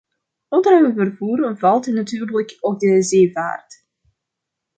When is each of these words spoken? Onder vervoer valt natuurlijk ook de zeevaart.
Onder 0.47 0.93
vervoer 0.93 1.57
valt 1.57 1.85
natuurlijk 1.87 2.57
ook 2.59 2.79
de 2.79 3.01
zeevaart. 3.03 3.83